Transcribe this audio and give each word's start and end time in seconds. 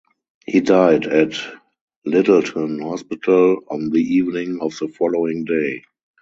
He 0.47 0.61
died 0.61 1.05
at 1.05 1.35
Lyttelton 2.07 2.81
hospital 2.81 3.59
on 3.69 3.91
the 3.91 4.01
evening 4.01 4.57
of 4.59 4.75
the 4.79 4.87
following 4.87 5.45
day. 5.45 5.83